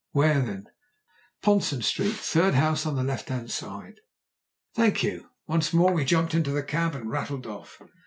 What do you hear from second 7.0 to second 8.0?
rattled off.